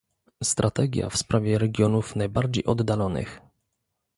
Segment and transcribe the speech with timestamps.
[0.43, 3.41] Strategia w sprawie regionów najbardziej oddalonych